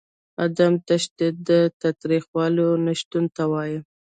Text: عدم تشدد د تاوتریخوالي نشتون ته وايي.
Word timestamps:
عدم 0.43 0.73
تشدد 0.87 1.35
د 1.49 1.51
تاوتریخوالي 1.81 2.67
نشتون 2.85 3.23
ته 3.35 3.43
وايي. 3.51 3.77